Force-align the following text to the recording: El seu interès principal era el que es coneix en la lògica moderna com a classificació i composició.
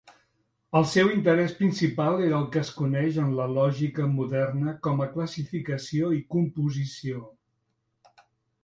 El 0.77 0.85
seu 0.93 1.11
interès 1.15 1.51
principal 1.59 2.17
era 2.29 2.39
el 2.43 2.47
que 2.55 2.59
es 2.63 2.71
coneix 2.79 3.19
en 3.25 3.29
la 3.41 3.45
lògica 3.59 4.09
moderna 4.15 4.75
com 4.89 5.05
a 5.07 5.11
classificació 5.15 6.11
i 6.19 6.25
composició. 6.39 7.25